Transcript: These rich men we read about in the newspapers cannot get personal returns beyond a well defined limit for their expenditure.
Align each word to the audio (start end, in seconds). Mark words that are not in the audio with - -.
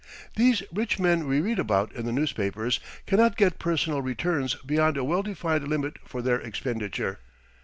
These 0.35 0.63
rich 0.73 0.97
men 0.97 1.27
we 1.27 1.41
read 1.41 1.59
about 1.59 1.93
in 1.93 2.07
the 2.07 2.11
newspapers 2.11 2.79
cannot 3.05 3.37
get 3.37 3.59
personal 3.59 4.01
returns 4.01 4.55
beyond 4.65 4.97
a 4.97 5.03
well 5.03 5.21
defined 5.21 5.67
limit 5.67 5.97
for 6.05 6.23
their 6.23 6.39
expenditure. 6.41 7.19